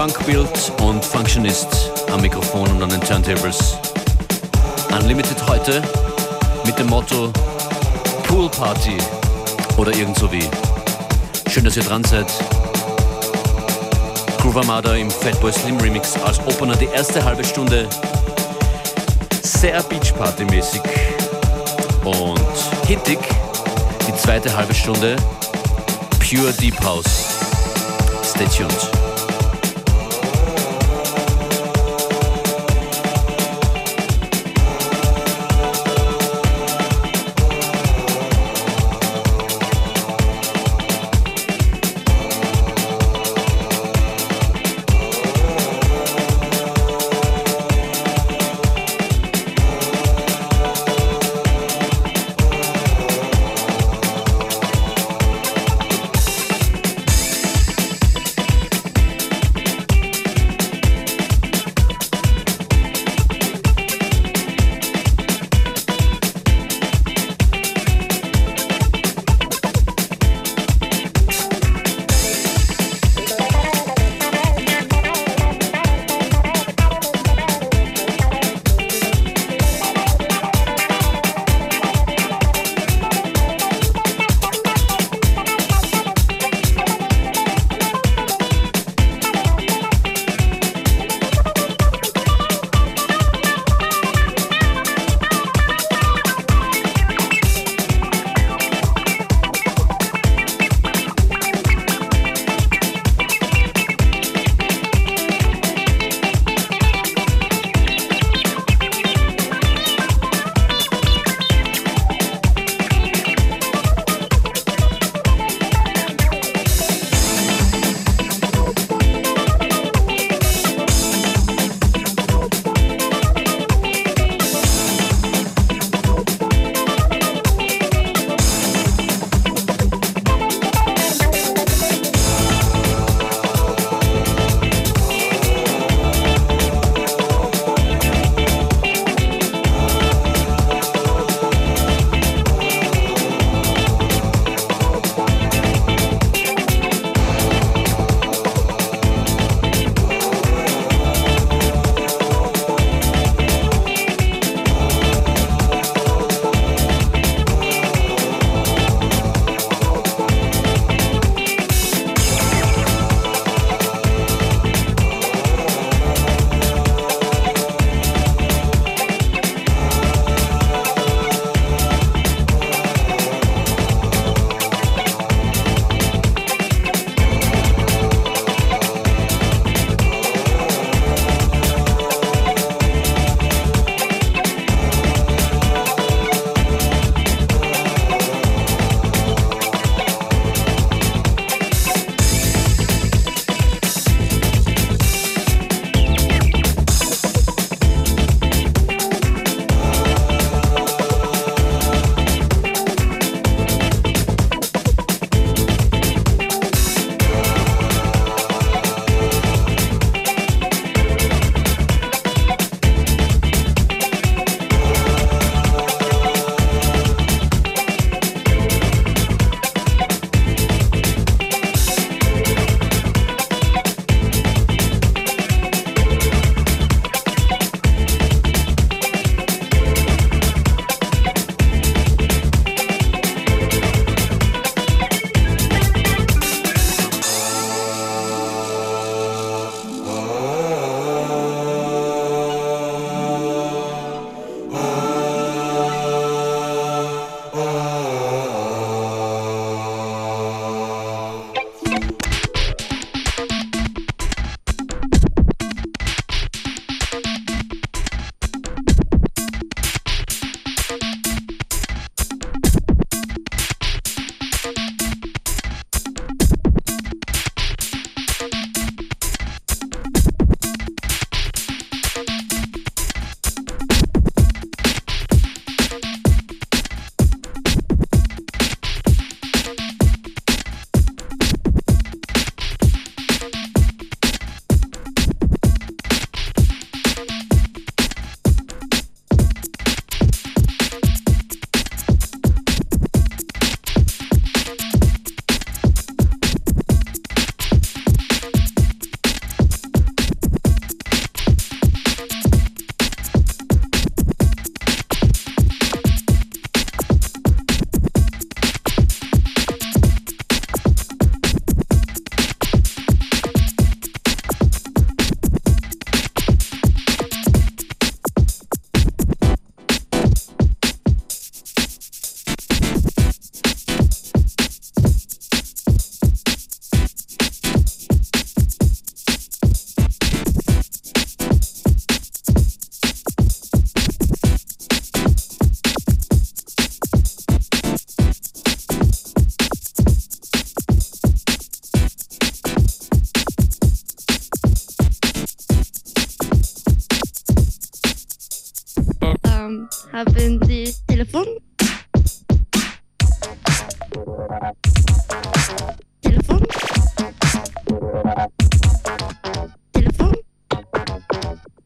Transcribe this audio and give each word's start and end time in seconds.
That 0.00 0.12
Funk 0.12 0.26
Build 0.26 0.72
und 0.80 1.04
Functionist 1.04 1.90
am 2.10 2.22
Mikrofon 2.22 2.70
und 2.70 2.82
an 2.82 2.88
den 2.88 3.02
Turntables. 3.02 3.76
Unlimited 4.90 5.46
heute 5.46 5.82
mit 6.64 6.78
dem 6.78 6.86
Motto 6.86 7.30
Pool 8.26 8.48
Party 8.48 8.96
oder 9.76 9.94
irgend 9.94 10.16
so 10.16 10.32
wie. 10.32 10.48
Schön, 11.50 11.64
dass 11.64 11.76
ihr 11.76 11.82
dran 11.82 12.02
seid. 12.04 12.26
Groove 14.38 14.56
Armada 14.56 14.94
im 14.94 15.10
Fatboy 15.10 15.52
Slim 15.52 15.76
Remix 15.76 16.14
als 16.24 16.38
Opener 16.46 16.76
die 16.76 16.88
erste 16.94 17.22
halbe 17.22 17.44
Stunde 17.44 17.86
sehr 19.42 19.82
Beachparty-mäßig 19.82 20.80
und 22.04 22.86
hittig. 22.86 23.18
Die 24.08 24.16
zweite 24.16 24.56
halbe 24.56 24.72
Stunde 24.72 25.16
Pure 26.20 26.54
Deep 26.54 26.82
House. 26.82 27.26
Stay 28.22 28.46
tuned. 28.46 28.99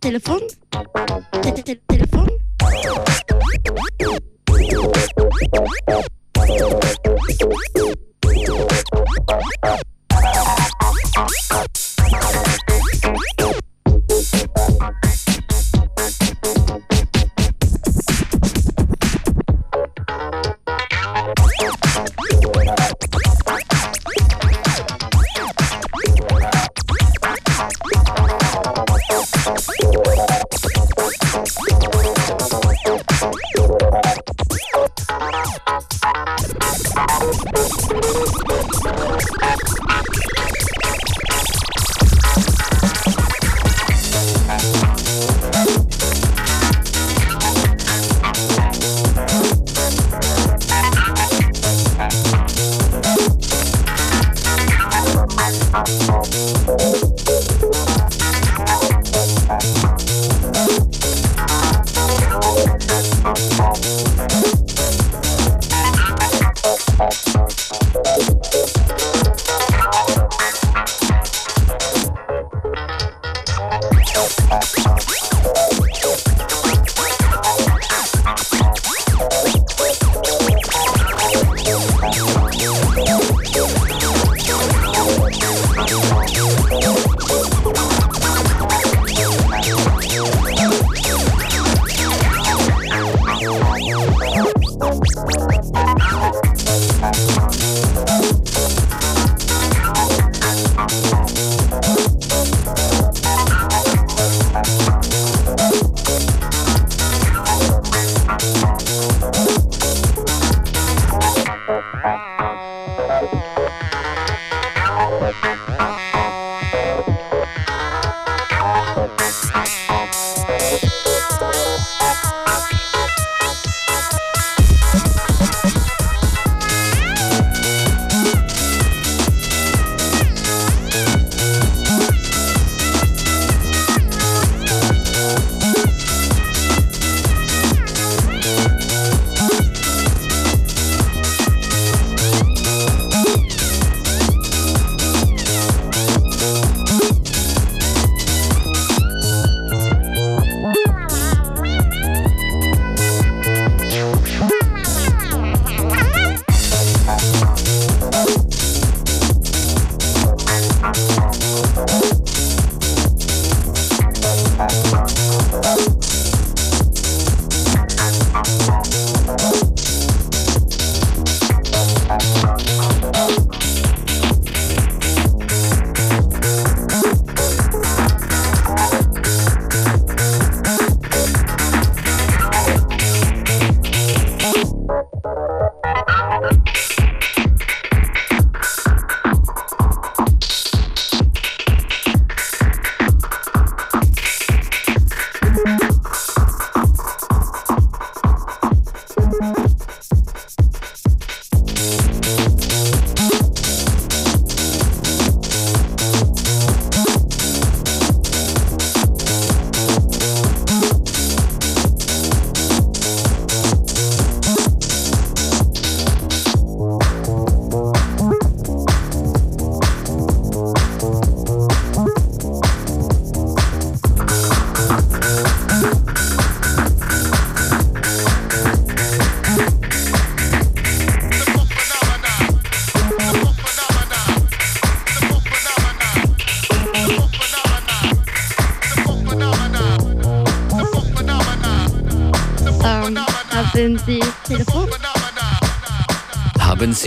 Telefon? 0.05 0.43
Te 1.65 2.04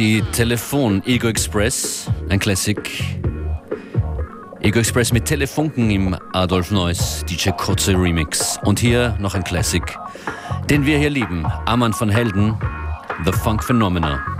-te 0.07 0.21
Telefon? 0.31 1.01
Ego 1.05 1.27
Express, 1.27 2.09
ein 2.29 2.39
Classic. 2.39 2.77
Ego 4.61 4.79
Express 4.79 5.11
mit 5.11 5.25
Telefunken 5.25 5.91
im 5.91 6.15
Adolf 6.33 6.71
Neuss 6.71 7.25
DJ 7.29 7.49
Kotze 7.49 7.91
Remix. 7.91 8.57
Und 8.63 8.79
hier 8.79 9.17
noch 9.19 9.35
ein 9.35 9.43
Classic, 9.43 9.83
den 10.69 10.85
wir 10.85 10.97
hier 10.97 11.09
lieben. 11.09 11.45
Amann 11.65 11.93
von 11.93 12.09
Helden, 12.09 12.55
The 13.25 13.33
Funk 13.33 13.63
Phenomena. 13.63 14.36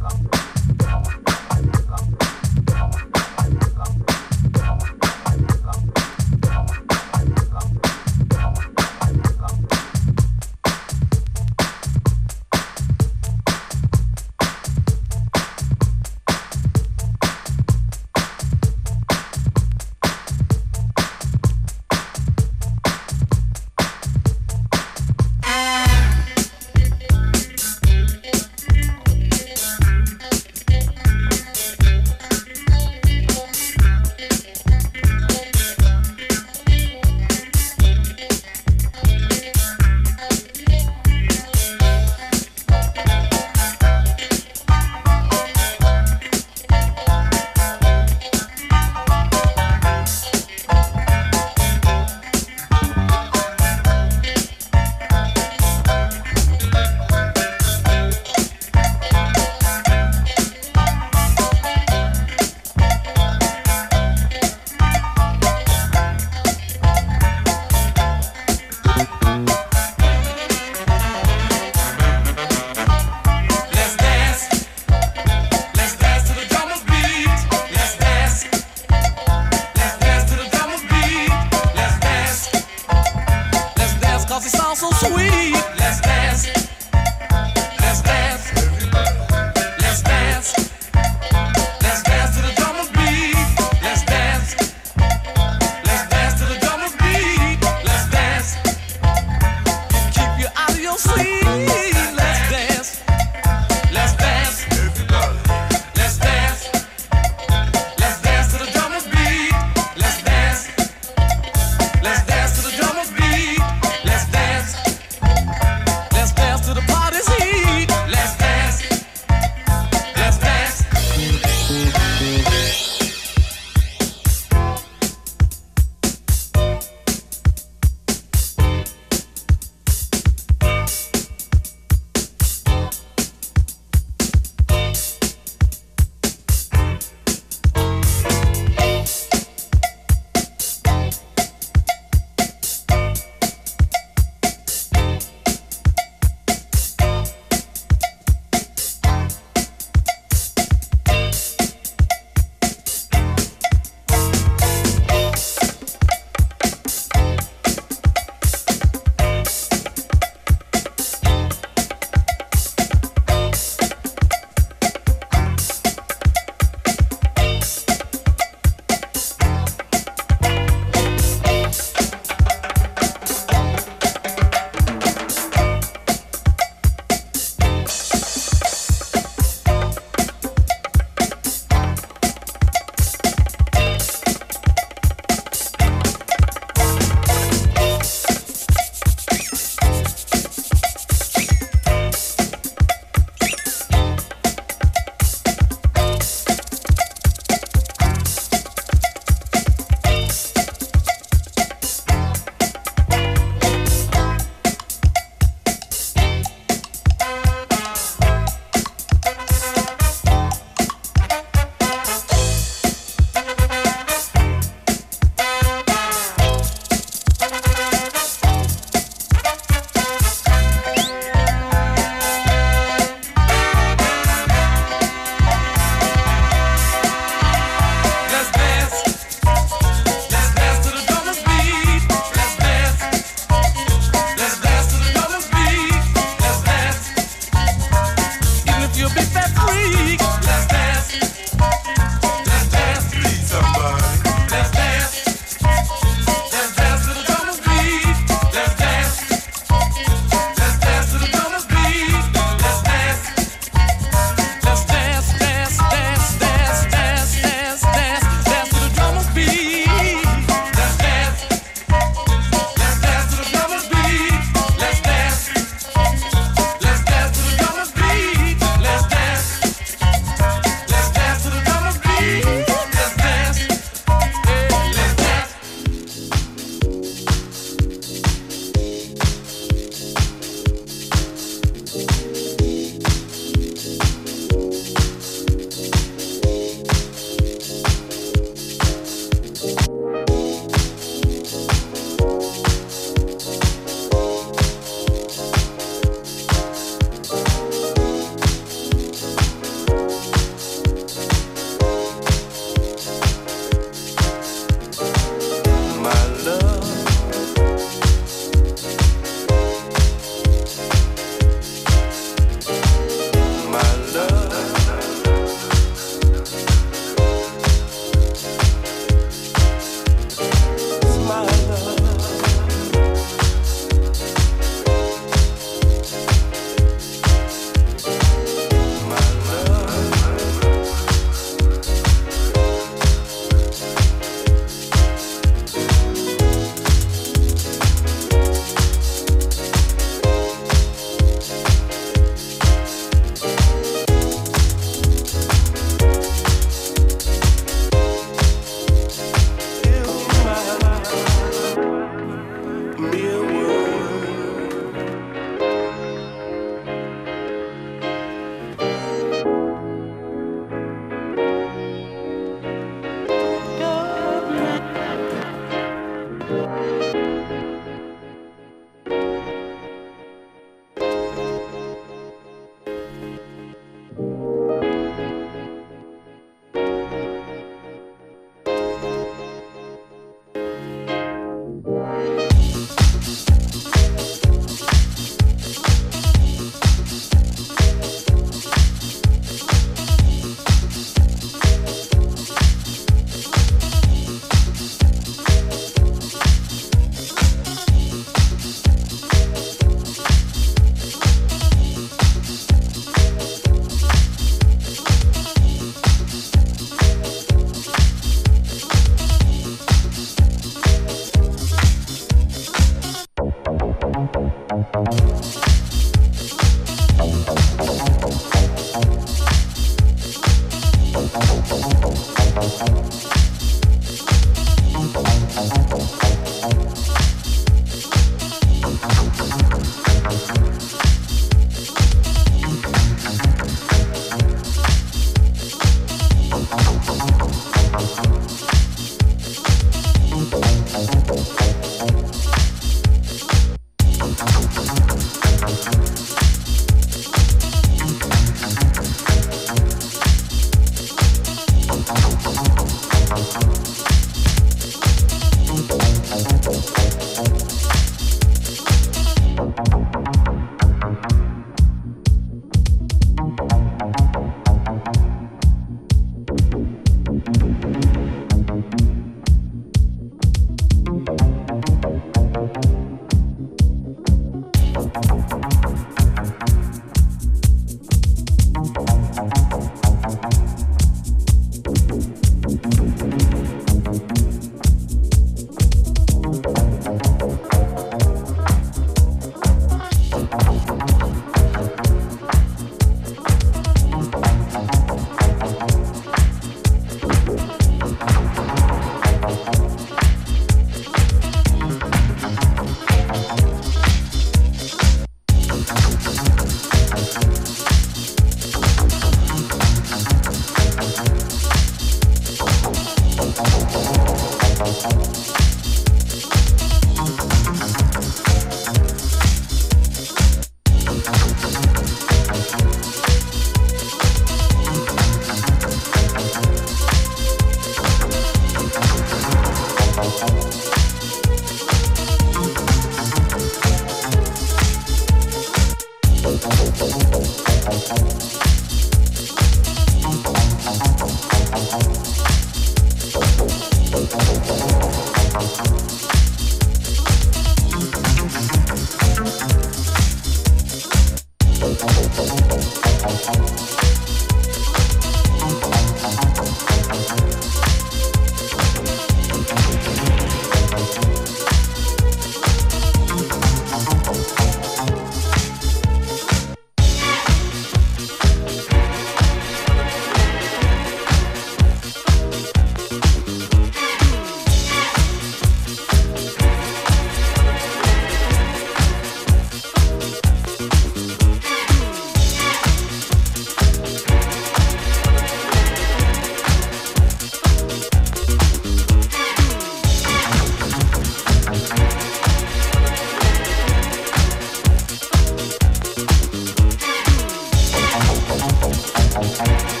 Like 599.41 600.00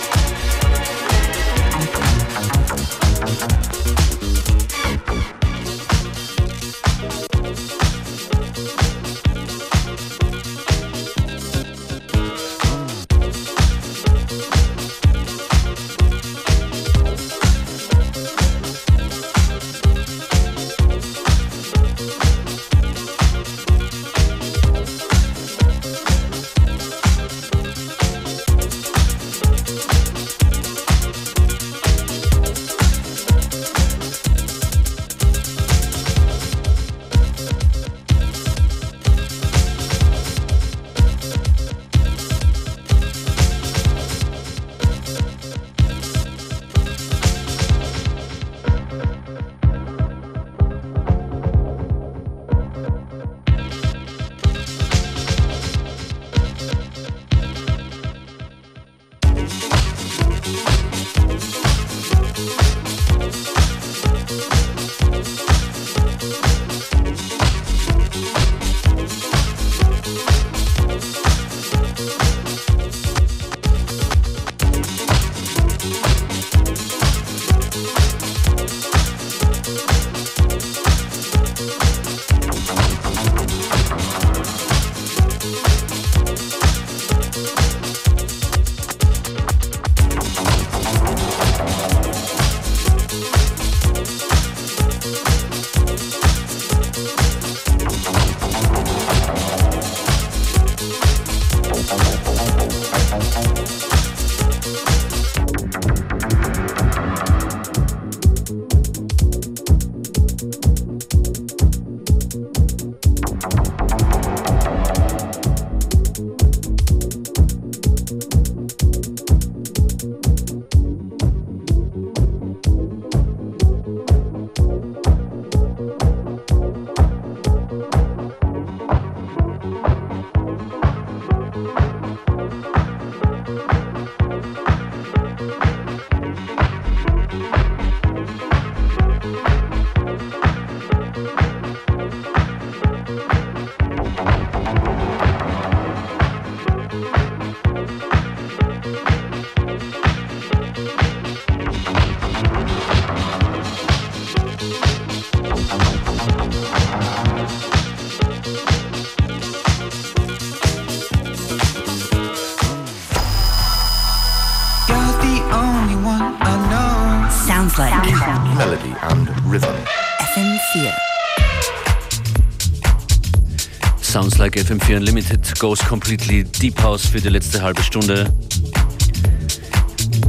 FM4 174.61 174.97
Unlimited 174.97 175.59
goes 175.59 175.79
completely 175.79 176.43
Deep 176.43 176.81
House 176.83 177.07
für 177.07 177.19
die 177.19 177.29
letzte 177.29 177.61
halbe 177.61 177.81
Stunde. 177.81 178.31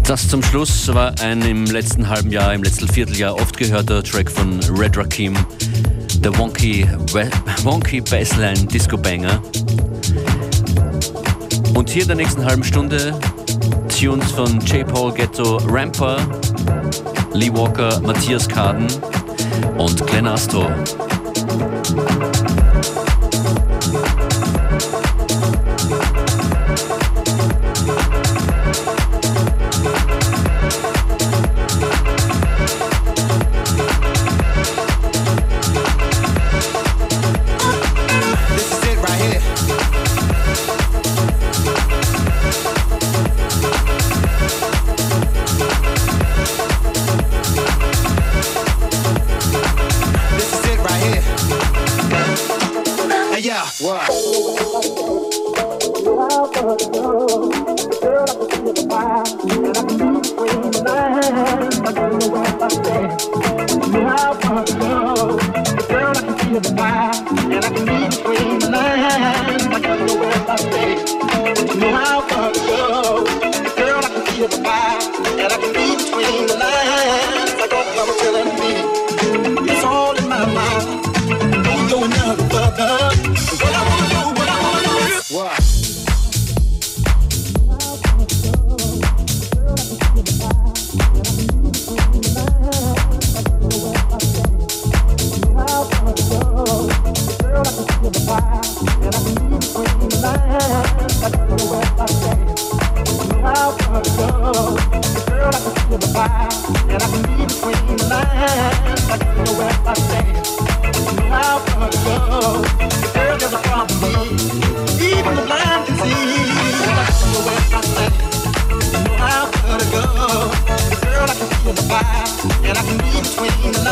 Das 0.04 0.26
zum 0.26 0.42
Schluss 0.42 0.88
war 0.88 1.14
ein 1.20 1.42
im 1.42 1.66
letzten 1.66 2.08
halben 2.08 2.30
Jahr, 2.30 2.54
im 2.54 2.62
letzten 2.62 2.88
Vierteljahr 2.88 3.34
oft 3.34 3.56
gehörter 3.56 4.02
Track 4.02 4.30
von 4.30 4.58
Red 4.76 4.96
Rakim, 4.96 5.36
der 6.20 6.36
Wonky, 6.38 6.86
Wonky 7.62 8.00
Bassline 8.00 8.66
Disco 8.66 8.96
Banger. 8.96 9.42
Und 11.74 11.90
hier 11.90 12.02
in 12.02 12.08
der 12.08 12.16
nächsten 12.16 12.44
halben 12.44 12.64
Stunde 12.64 13.18
Tunes 13.88 14.32
von 14.32 14.60
J. 14.60 14.86
Paul 14.86 15.12
Ghetto 15.12 15.58
Ramper, 15.68 16.16
Lee 17.34 17.52
Walker, 17.52 18.00
Matthias 18.00 18.48
Kaden 18.48 18.86
und 19.76 20.06
Glenn 20.06 20.26
Astor. 20.26 20.74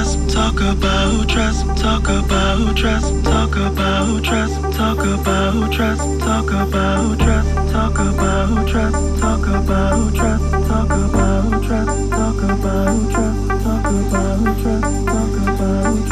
trust, 0.00 0.30
talk 0.30 0.60
about 0.60 1.28
trust, 1.28 1.66
talk 1.76 2.08
about 2.08 2.74
trust, 2.76 3.22
talk 3.22 3.56
about 3.56 4.24
trust, 4.24 4.72
talk 4.72 4.98
about 4.98 5.72
trust, 5.72 6.20
talk 6.20 6.50
about 6.50 7.18
trust, 7.18 7.70
talk 7.70 7.98
about 7.98 8.66
trust, 8.66 9.20
talk 9.20 9.46
about 9.46 10.14
trust, 10.14 10.66
talk 10.68 10.90
about 10.90 11.62
trust, 11.62 12.10
talk 12.12 12.42
about 12.42 13.10
trust, 13.12 13.48
talk 13.62 13.84
about 13.84 14.62
trust, 14.62 15.06
talk 15.06 15.36
about 15.36 16.06
trust. 16.06 16.09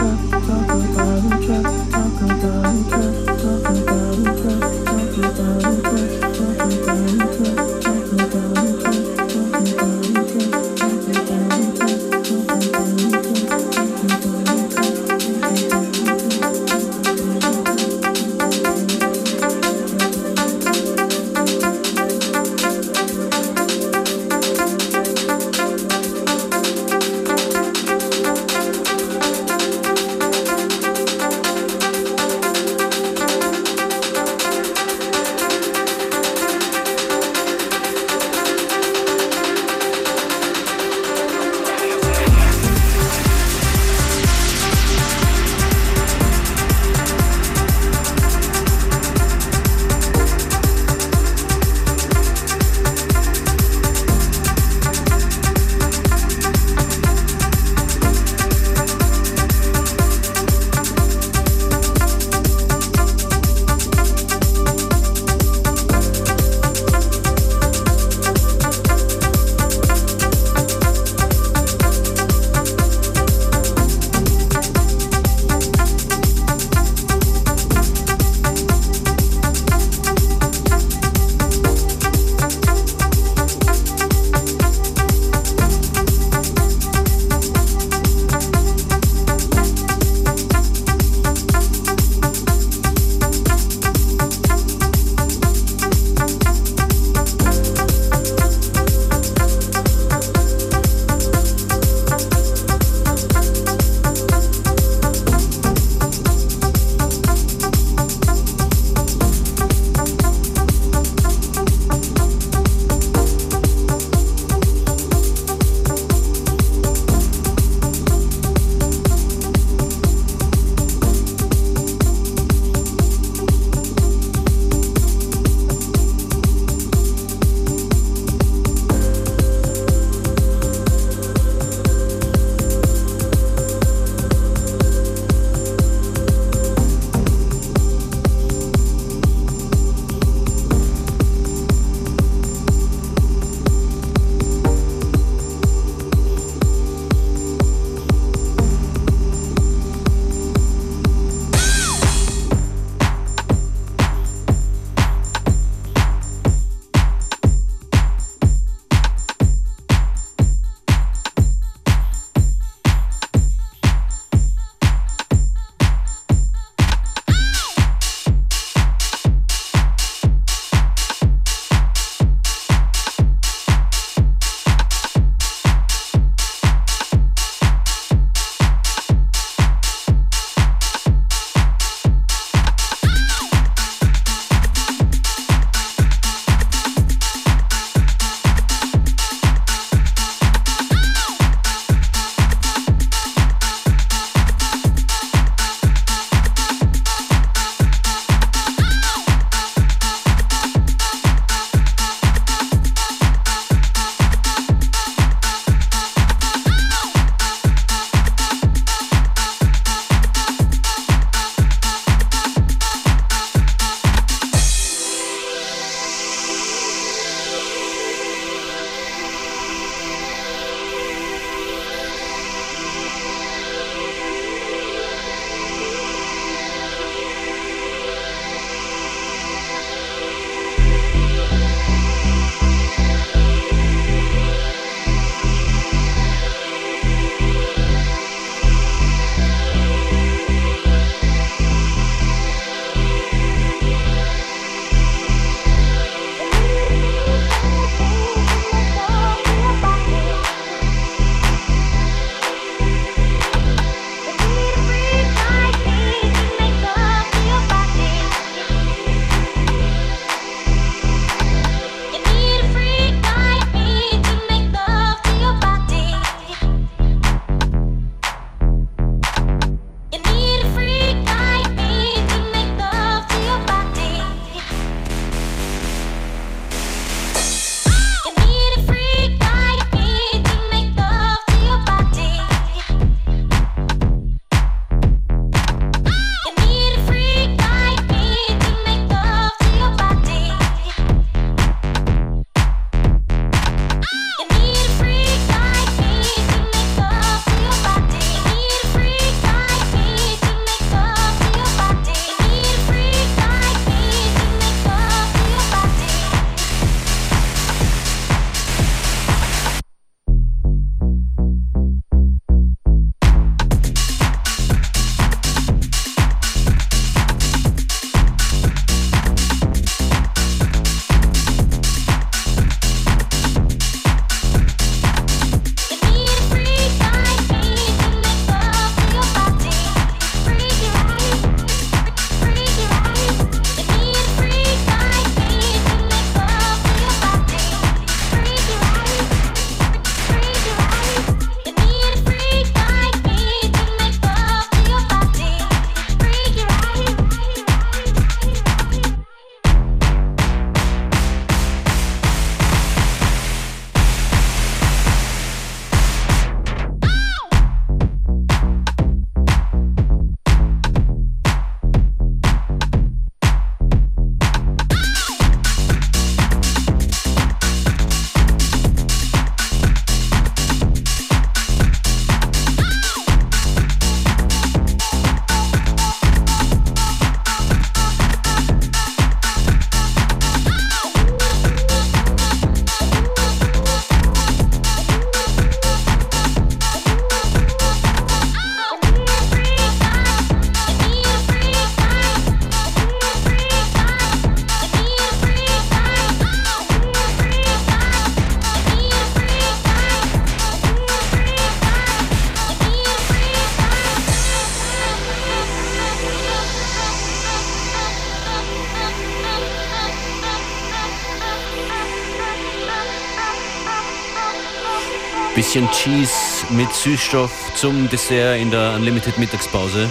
Bisschen 415.69 415.91
Cheese 415.91 416.33
mit 416.71 416.91
Süßstoff 416.95 417.53
zum 417.75 418.09
Dessert 418.09 418.59
in 418.59 418.71
der 418.71 418.95
Unlimited 418.95 419.37
Mittagspause. 419.37 420.09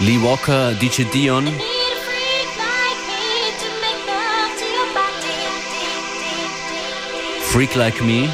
Lee 0.00 0.20
Walker, 0.20 0.72
DJ 0.72 1.04
Dion. 1.14 1.46
Freak 7.52 7.76
Like 7.76 8.00
Me. 8.00 8.28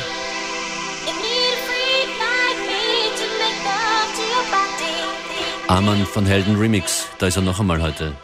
Arman 5.69 6.07
von 6.07 6.25
Helden 6.25 6.57
Remix, 6.57 7.09
da 7.19 7.27
ist 7.27 7.37
er 7.37 7.43
noch 7.43 7.61
einmal 7.61 7.83
heute. 7.83 8.15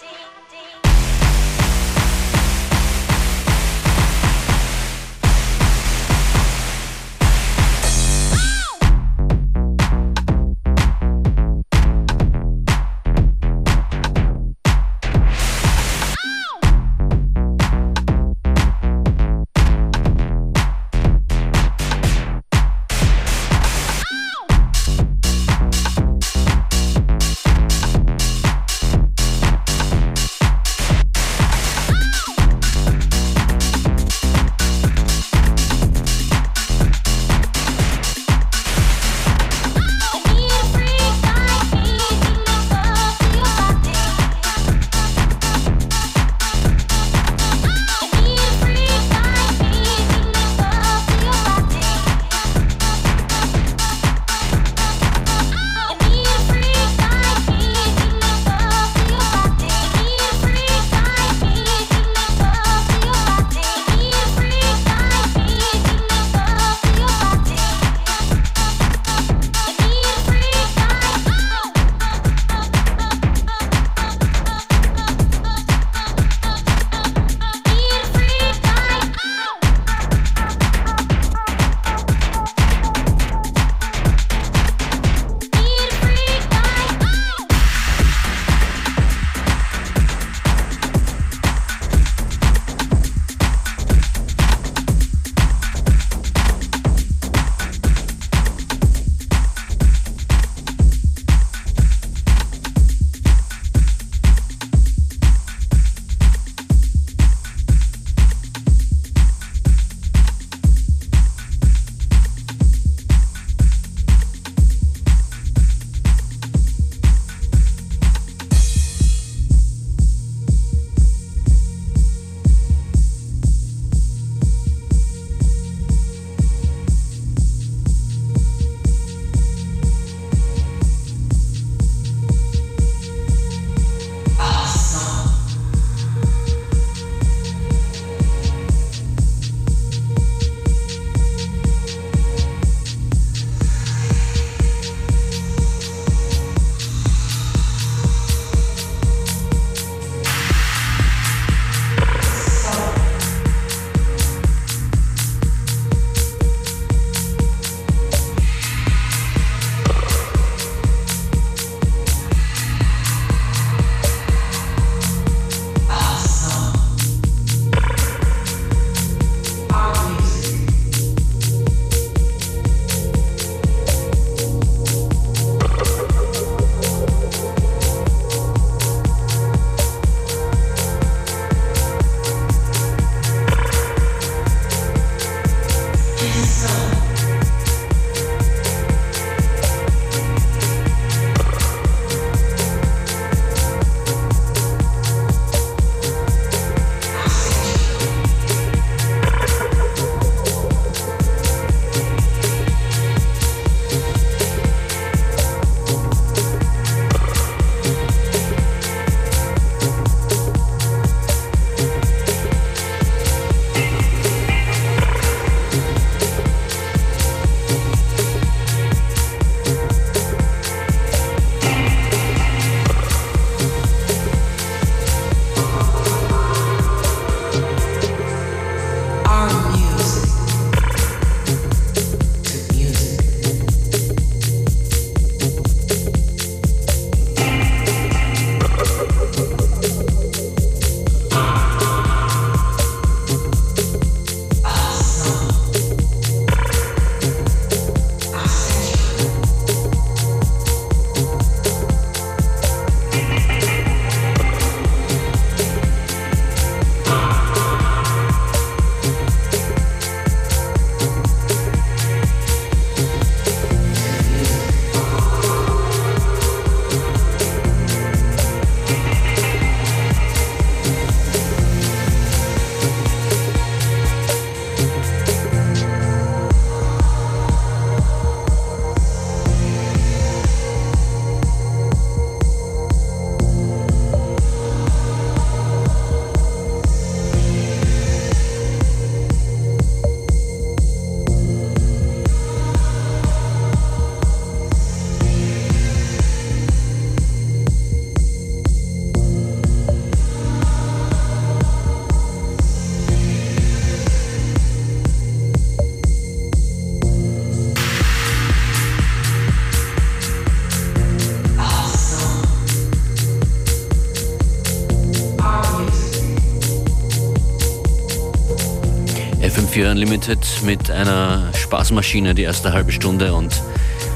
FM4 319.91 319.93
Unlimited 319.93 320.39
mit 320.65 320.91
einer 320.91 321.51
Spaßmaschine 321.55 322.35
die 322.35 322.43
erste 322.43 322.73
halbe 322.73 322.93
Stunde 322.93 323.35
und 323.35 323.53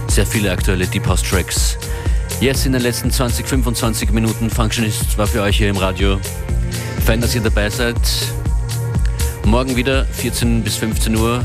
sehr 0.09 0.27
viele 0.27 0.51
aktuelle 0.51 0.87
Deep 0.87 1.07
House 1.07 1.22
Tracks. 1.22 1.77
Jetzt 2.41 2.66
in 2.66 2.72
den 2.72 2.83
letzten 2.83 3.11
20, 3.11 3.47
25 3.47 4.11
Minuten 4.11 4.51
Functionist 4.51 5.18
war 5.18 5.27
für 5.27 5.43
euch 5.43 5.57
hier 5.57 5.70
im 5.70 5.77
Radio. 5.77 6.20
Fein, 7.05 7.20
dass 7.20 7.35
ihr 7.35 7.41
dabei 7.41 7.70
seid. 7.70 7.97
Morgen 9.45 9.77
wieder 9.77 10.05
14 10.05 10.62
bis 10.62 10.77
15 10.77 11.16
Uhr 11.16 11.45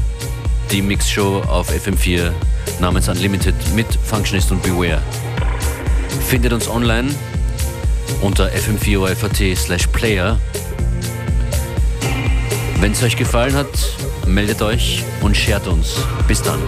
die 0.71 0.81
Mixshow 0.81 1.41
auf 1.47 1.71
FM4 1.71 2.31
namens 2.79 3.09
Unlimited 3.09 3.55
mit 3.75 3.87
Functionist 4.03 4.51
und 4.51 4.61
Beware. 4.61 5.01
Findet 6.27 6.53
uns 6.53 6.67
online 6.67 7.09
unter 8.21 8.49
fm4 8.49 9.55
slash 9.55 9.87
player. 9.87 10.39
Wenn 12.79 12.91
es 12.91 13.03
euch 13.03 13.17
gefallen 13.17 13.55
hat, 13.55 13.67
meldet 14.29 14.61
euch 14.61 15.03
und 15.21 15.35
shared 15.35 15.67
uns. 15.67 15.95
Bis 16.27 16.41
dann. 16.41 16.59